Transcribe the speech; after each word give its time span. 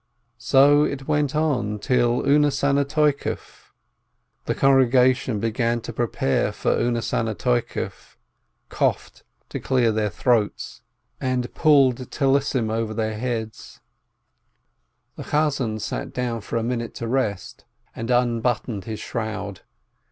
So 0.39 0.83
it 0.83 1.07
went 1.07 1.35
on 1.35 1.77
till 1.77 2.25
U 2.27 2.39
Nesanneh 2.39 2.85
Toikef. 2.85 3.71
The 4.45 4.55
congregation 4.55 5.39
began 5.39 5.79
to 5.81 5.93
prepare 5.93 6.51
for 6.51 6.71
U 6.81 6.89
Nesanneh 6.89 7.35
Toikef, 7.35 8.17
coughed, 8.67 9.21
to 9.49 9.59
clear 9.59 9.91
their 9.91 10.09
throats, 10.09 10.81
and 11.19 11.53
pulled 11.53 11.97
the 11.97 12.07
204 12.07 12.33
ROSENTHAL 12.35 12.75
Tallesim 12.81 12.81
over 12.83 12.95
their 12.95 13.15
heads. 13.15 13.79
The 15.17 15.23
cantor 15.23 15.77
sat 15.77 16.11
down 16.11 16.41
for 16.41 16.57
a 16.57 16.63
minute 16.63 16.95
to 16.95 17.07
rest, 17.07 17.65
and 17.95 18.09
unbuttoned 18.09 18.85
his 18.85 18.99
shroud. 18.99 19.61